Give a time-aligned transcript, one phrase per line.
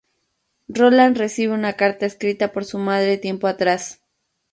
[0.67, 4.01] Roland recibe una carta escrita por su madre tiempo atrás.